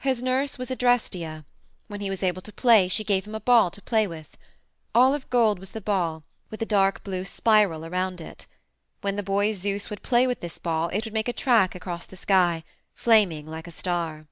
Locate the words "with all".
4.06-5.14